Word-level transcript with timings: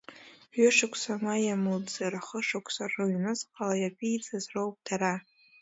Ҩышықәса, 0.55 1.13
ма 1.23 1.33
иамуӡар 1.45 2.13
хышықәса 2.27 2.85
рыҩнуҵҟала 2.91 3.75
иаԥиҵаз 3.79 4.45
роуп 4.53 4.75
дара. 4.85 5.13